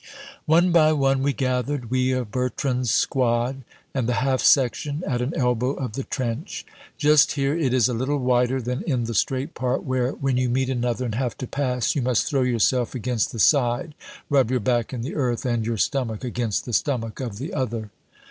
[0.47, 3.63] One by one we gathered, we of Bertrand's squad
[3.93, 6.65] and the half section, at an elbow of the trench.
[6.97, 10.49] Just here it is a little wider than in the straight part where when you
[10.49, 13.93] meet another and have to pass you must throw yourself against the side,
[14.27, 17.91] rub your back in the earth and your stomach against the stomach of the other.